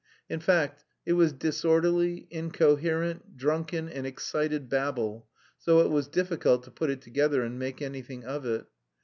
[0.29, 5.27] In fact it was disorderly, incoherent, drunken and excited babble,
[5.59, 8.65] so it was difficult to put it together and make anything of it.